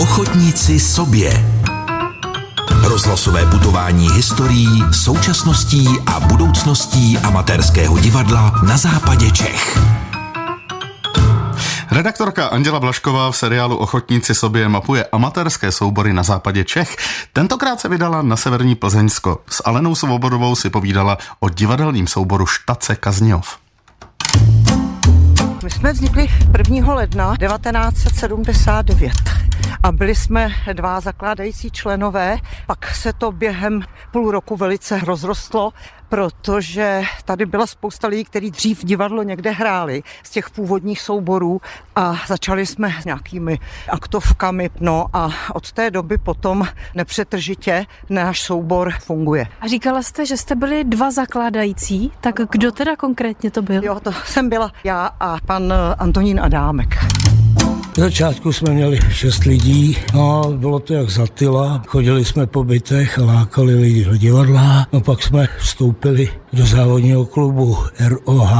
Ochotníci 0.00 0.80
sobě. 0.80 1.44
Rozhlasové 2.82 3.46
putování 3.46 4.10
historií, 4.10 4.84
současností 4.92 5.88
a 6.06 6.20
budoucností 6.20 7.18
amatérského 7.18 7.98
divadla 7.98 8.52
na 8.66 8.76
západě 8.76 9.30
Čech. 9.30 9.78
Redaktorka 11.90 12.46
Anděla 12.46 12.80
Blašková 12.80 13.30
v 13.30 13.36
seriálu 13.36 13.76
Ochotníci 13.76 14.34
sobě 14.34 14.68
mapuje 14.68 15.04
amatérské 15.12 15.72
soubory 15.72 16.12
na 16.12 16.22
západě 16.22 16.64
Čech. 16.64 16.96
Tentokrát 17.32 17.80
se 17.80 17.88
vydala 17.88 18.22
na 18.22 18.36
severní 18.36 18.74
Plzeňsko. 18.74 19.38
S 19.48 19.62
Alenou 19.64 19.94
Svobodovou 19.94 20.56
si 20.56 20.70
povídala 20.70 21.18
o 21.40 21.48
divadelním 21.48 22.06
souboru 22.06 22.46
Štace 22.46 22.96
Kazňov. 22.96 23.58
My 25.64 25.70
jsme 25.70 25.92
vznikli 25.92 26.28
1. 26.58 26.94
ledna 26.94 27.36
1979 27.36 29.39
a 29.82 29.92
byli 29.92 30.14
jsme 30.14 30.48
dva 30.72 31.00
zakládající 31.00 31.70
členové. 31.70 32.36
Pak 32.66 32.94
se 32.94 33.12
to 33.12 33.32
během 33.32 33.82
půl 34.12 34.30
roku 34.30 34.56
velice 34.56 34.98
rozrostlo, 34.98 35.72
protože 36.08 37.02
tady 37.24 37.46
byla 37.46 37.66
spousta 37.66 38.08
lidí, 38.08 38.24
kteří 38.24 38.50
dřív 38.50 38.84
divadlo 38.84 39.22
někde 39.22 39.50
hráli 39.50 40.02
z 40.22 40.30
těch 40.30 40.50
původních 40.50 41.00
souborů 41.00 41.60
a 41.96 42.16
začali 42.26 42.66
jsme 42.66 42.94
s 43.00 43.04
nějakými 43.04 43.58
aktovkami. 43.88 44.70
No 44.80 45.06
a 45.12 45.30
od 45.54 45.72
té 45.72 45.90
doby 45.90 46.18
potom 46.18 46.68
nepřetržitě 46.94 47.86
náš 48.10 48.40
soubor 48.40 48.92
funguje. 49.00 49.46
A 49.60 49.66
říkala 49.66 50.02
jste, 50.02 50.26
že 50.26 50.36
jste 50.36 50.54
byli 50.54 50.84
dva 50.84 51.10
zakládající, 51.10 52.12
tak 52.20 52.34
kdo 52.50 52.72
teda 52.72 52.96
konkrétně 52.96 53.50
to 53.50 53.62
byl? 53.62 53.84
Jo, 53.84 54.00
to 54.00 54.12
jsem 54.12 54.48
byla 54.48 54.72
já 54.84 55.10
a 55.20 55.36
pan 55.46 55.74
Antonín 55.98 56.40
Adámek. 56.40 56.98
V 57.92 58.00
začátku 58.00 58.52
jsme 58.52 58.74
měli 58.74 58.98
šest 59.10 59.44
lidí, 59.44 59.96
no 60.14 60.52
bylo 60.56 60.78
to 60.78 60.94
jak 60.94 61.10
zatyla, 61.10 61.82
chodili 61.86 62.24
jsme 62.24 62.46
po 62.46 62.64
bytech 62.64 63.18
a 63.18 63.24
lákali 63.24 63.74
lidi 63.74 64.04
do 64.04 64.16
divadla, 64.16 64.86
no 64.92 65.00
pak 65.00 65.22
jsme 65.22 65.48
vstoupili 65.58 66.28
do 66.52 66.66
závodního 66.66 67.26
klubu 67.26 67.76
ROH 68.08 68.52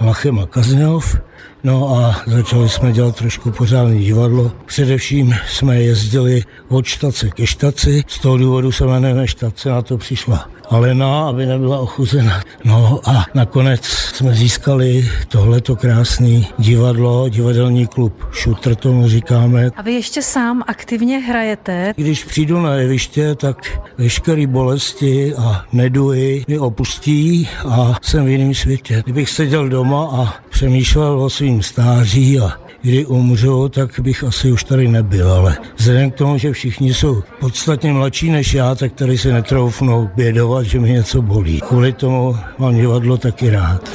Lachem 0.00 0.38
a 0.38 0.46
Kazňov, 0.46 1.16
No 1.64 1.96
a 1.96 2.16
začali 2.26 2.68
jsme 2.68 2.92
dělat 2.92 3.16
trošku 3.16 3.50
pořádné 3.50 3.98
divadlo. 3.98 4.52
Především 4.66 5.34
jsme 5.48 5.82
jezdili 5.82 6.42
od 6.68 6.86
štace 6.86 7.30
ke 7.30 7.46
štaci, 7.46 8.02
z 8.06 8.18
toho 8.18 8.36
důvodu 8.36 8.72
se 8.72 8.84
jmenujeme 8.84 9.28
štace, 9.28 9.68
na 9.68 9.82
to 9.82 9.98
přišla 9.98 10.48
Alena, 10.70 11.28
aby 11.28 11.46
nebyla 11.46 11.78
ochuzena. 11.78 12.40
No 12.64 13.00
a 13.04 13.24
nakonec 13.34 13.84
jsme 13.86 14.34
získali 14.34 15.10
tohleto 15.28 15.76
krásné 15.76 16.42
divadlo, 16.58 17.28
divadelní 17.28 17.86
klub 17.86 18.28
Šutr 18.32 18.74
tomu 18.74 19.08
říkáme. 19.08 19.70
A 19.76 19.82
vy 19.82 19.92
ještě 19.92 20.22
sám 20.22 20.62
aktivně 20.66 21.18
hrajete? 21.18 21.92
Když 21.96 22.24
přijdu 22.24 22.60
na 22.60 22.74
jeviště, 22.74 23.34
tak 23.34 23.80
veškeré 23.98 24.46
bolesti 24.46 25.34
a 25.34 25.64
neduhy 25.72 26.44
mi 26.48 26.58
opustí 26.58 27.48
a 27.68 27.94
jsem 28.02 28.24
v 28.24 28.28
jiném 28.28 28.54
světě. 28.54 29.02
Kdybych 29.04 29.30
seděl 29.30 29.68
doma 29.68 30.08
a 30.12 30.34
přemýšlel 30.56 31.22
o 31.22 31.30
svým 31.30 31.62
stáří 31.62 32.40
a 32.40 32.52
kdy 32.82 33.06
umřu, 33.06 33.68
tak 33.68 34.00
bych 34.00 34.24
asi 34.24 34.52
už 34.52 34.64
tady 34.64 34.88
nebyl, 34.88 35.32
ale 35.32 35.56
vzhledem 35.76 36.10
k 36.10 36.14
tomu, 36.14 36.38
že 36.38 36.52
všichni 36.52 36.94
jsou 36.94 37.22
podstatně 37.40 37.92
mladší 37.92 38.30
než 38.30 38.54
já, 38.54 38.74
tak 38.74 38.92
tady 38.92 39.18
si 39.18 39.32
netroufnou 39.32 40.10
bědovat, 40.16 40.66
že 40.66 40.80
mi 40.80 40.90
něco 40.90 41.22
bolí. 41.22 41.60
Kvůli 41.60 41.92
tomu 41.92 42.36
mám 42.58 42.74
divadlo 42.74 43.16
taky 43.16 43.50
rád. 43.50 43.90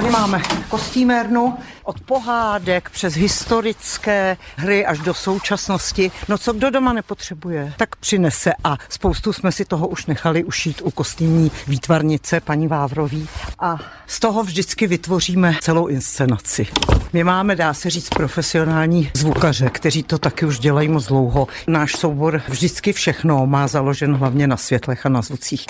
Tady 0.00 0.12
máme 0.12 0.42
kostýmérnu 0.68 1.54
od 1.84 2.00
pohádek 2.00 2.90
přes 2.90 3.14
historické 3.14 4.36
hry 4.56 4.86
až 4.86 4.98
do 4.98 5.14
současnosti. 5.14 6.12
No 6.28 6.38
co 6.38 6.52
kdo 6.52 6.70
doma 6.70 6.92
nepotřebuje, 6.92 7.72
tak 7.76 7.96
přinese 7.96 8.52
a 8.64 8.76
spoustu 8.88 9.32
jsme 9.32 9.52
si 9.52 9.64
toho 9.64 9.88
už 9.88 10.06
nechali 10.06 10.44
ušít 10.44 10.82
u 10.84 10.90
kostýmní 10.90 11.50
výtvarnice 11.66 12.40
paní 12.40 12.68
Vávrový 12.68 13.28
a 13.58 13.78
z 14.06 14.20
toho 14.20 14.44
vždycky 14.44 14.86
vytvoříme 14.86 15.56
celou 15.60 15.86
inscenaci. 15.86 16.66
My 17.12 17.24
máme, 17.24 17.56
dá 17.56 17.74
se 17.74 17.90
říct, 17.90 18.08
profesionální 18.08 19.10
zvukaře, 19.14 19.70
kteří 19.70 20.02
to 20.02 20.18
taky 20.18 20.46
už 20.46 20.58
dělají 20.58 20.88
moc 20.88 21.06
dlouho. 21.06 21.48
Náš 21.66 21.92
soubor 21.92 22.42
vždycky 22.48 22.92
všechno 22.92 23.46
má 23.46 23.68
založen 23.68 24.16
hlavně 24.16 24.46
na 24.46 24.56
světlech 24.56 25.06
a 25.06 25.08
na 25.08 25.22
zvucích. 25.22 25.66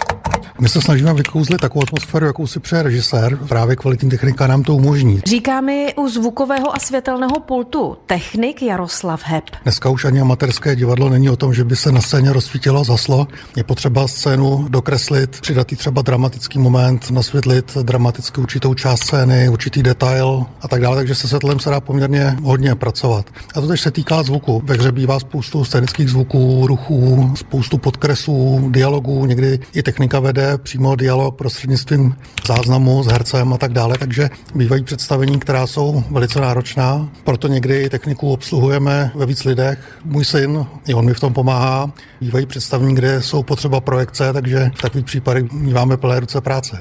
My 0.60 0.68
se 0.68 0.80
snažíme 0.80 1.14
vykouzlit 1.14 1.60
takovou 1.60 1.82
atmosféru, 1.82 2.26
jakou 2.26 2.46
si 2.46 2.60
přeje 2.60 2.82
režisér. 2.82 3.38
Právě 3.48 3.76
kvalitní 3.76 4.10
technika 4.10 4.46
nám 4.46 4.62
to 4.62 4.74
umožní. 4.74 5.20
Říká 5.26 5.60
mi 5.60 5.94
u 5.96 6.08
zvukového 6.08 6.76
a 6.76 6.78
světelného 6.78 7.40
pultu 7.40 7.96
technik 8.06 8.62
Jaroslav 8.62 9.22
Heb. 9.24 9.44
Dneska 9.62 9.88
už 9.88 10.04
ani 10.04 10.20
amatérské 10.20 10.76
divadlo 10.76 11.08
není 11.08 11.30
o 11.30 11.36
tom, 11.36 11.54
že 11.54 11.64
by 11.64 11.76
se 11.76 11.92
na 11.92 12.00
scéně 12.00 12.32
rozsvítilo 12.32 12.84
zaslo. 12.84 13.26
Je 13.56 13.64
potřeba 13.64 14.08
scénu 14.08 14.66
dokreslit, 14.68 15.40
přidat 15.40 15.72
jí 15.72 15.76
třeba 15.78 16.02
dramatický 16.02 16.58
moment, 16.58 17.10
nasvětlit 17.10 17.76
dramaticky 17.82 18.40
určitou 18.40 18.74
část 18.74 19.00
scény, 19.00 19.48
určitý 19.48 19.82
detail 19.82 20.44
a 20.60 20.68
tak 20.68 20.80
dále, 20.80 20.96
takže 20.96 21.14
se 21.14 21.28
světlem 21.28 21.60
se 21.60 21.70
dá 21.70 21.80
poměrně 21.80 22.36
hodně 22.42 22.74
pracovat. 22.74 23.26
A 23.54 23.60
to 23.60 23.66
tež 23.66 23.80
se 23.80 23.90
týká 23.90 24.22
zvuku. 24.22 24.62
Ve 24.64 24.74
hře 24.74 24.92
bývá 24.92 25.20
spoustu 25.20 25.64
scénických 25.64 26.08
zvuků, 26.08 26.66
ruchů, 26.66 27.32
spoustu 27.36 27.78
podkresů, 27.78 28.68
dialogů, 28.70 29.26
někdy 29.26 29.58
i 29.74 29.82
technika 29.82 30.20
vede 30.32 30.58
přímo 30.58 30.96
dialog 30.96 31.36
prostřednictvím 31.36 32.16
záznamu 32.46 33.02
s 33.02 33.06
hercem 33.06 33.52
a 33.52 33.58
tak 33.58 33.72
dále, 33.72 33.98
takže 33.98 34.30
bývají 34.54 34.84
představení, 34.84 35.40
která 35.40 35.66
jsou 35.66 36.04
velice 36.10 36.40
náročná, 36.40 37.08
proto 37.24 37.48
někdy 37.48 37.90
techniku 37.90 38.32
obsluhujeme 38.32 39.10
ve 39.14 39.26
víc 39.26 39.44
lidech. 39.44 39.98
Můj 40.04 40.24
syn, 40.24 40.66
i 40.88 40.94
on 40.94 41.04
mi 41.04 41.14
v 41.14 41.20
tom 41.20 41.32
pomáhá. 41.32 41.90
Bývají 42.20 42.46
představení, 42.46 42.94
kde 42.94 43.22
jsou 43.22 43.42
potřeba 43.42 43.80
projekce, 43.80 44.32
takže 44.32 44.70
v 44.78 44.82
takových 44.82 45.06
případech 45.06 45.52
máme 45.52 45.96
plné 45.96 46.20
ruce 46.20 46.40
práce. 46.40 46.80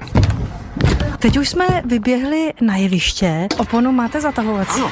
Teď 1.19 1.37
už 1.37 1.49
jsme 1.49 1.65
vyběhli 1.85 2.53
na 2.61 2.75
jeviště. 2.75 3.47
Oponu 3.57 3.91
máte 3.91 4.21
zatahovací? 4.21 4.79
Ano. 4.79 4.91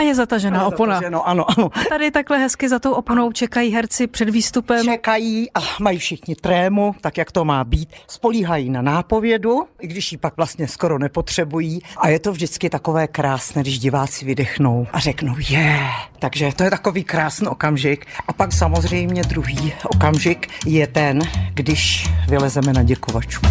A 0.00 0.02
je 0.02 0.14
zatažená 0.14 0.66
opona. 0.66 0.94
Zataženo, 0.94 1.28
ano, 1.28 1.44
ano. 1.58 1.70
Tady 1.88 2.10
takhle 2.10 2.38
hezky 2.38 2.68
za 2.68 2.78
tou 2.78 2.92
oponou 2.92 3.32
čekají 3.32 3.74
herci 3.74 4.06
před 4.06 4.30
výstupem. 4.30 4.84
Čekají 4.84 5.50
a 5.54 5.60
mají 5.80 5.98
všichni 5.98 6.34
trému, 6.34 6.94
tak 7.00 7.18
jak 7.18 7.32
to 7.32 7.44
má 7.44 7.64
být. 7.64 7.88
Spolíhají 8.08 8.70
na 8.70 8.82
nápovědu, 8.82 9.64
i 9.80 9.86
když 9.86 10.12
ji 10.12 10.18
pak 10.18 10.36
vlastně 10.36 10.68
skoro 10.68 10.98
nepotřebují. 10.98 11.80
A 11.96 12.08
je 12.08 12.18
to 12.18 12.32
vždycky 12.32 12.70
takové 12.70 13.06
krásné, 13.06 13.62
když 13.62 13.78
diváci 13.78 14.24
vydechnou 14.24 14.86
a 14.92 14.98
řeknou 14.98 15.34
je. 15.38 15.44
Yeah. 15.50 16.08
Takže 16.18 16.50
to 16.56 16.62
je 16.62 16.70
takový 16.70 17.04
krásný 17.04 17.46
okamžik. 17.46 18.06
A 18.28 18.32
pak 18.32 18.52
samozřejmě 18.52 19.22
druhý 19.22 19.72
okamžik 19.84 20.48
je 20.66 20.86
ten, 20.86 21.20
když 21.54 22.06
vylezeme 22.28 22.72
na 22.72 22.82
děkovačku. 22.82 23.46